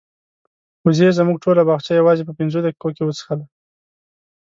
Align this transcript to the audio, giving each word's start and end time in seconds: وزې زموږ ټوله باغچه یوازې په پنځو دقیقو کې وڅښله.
وزې 0.85 1.09
زموږ 1.17 1.37
ټوله 1.43 1.61
باغچه 1.69 1.91
یوازې 1.99 2.23
په 2.25 2.33
پنځو 2.39 2.63
دقیقو 2.65 2.89
کې 2.95 3.03
وڅښله. 3.05 3.45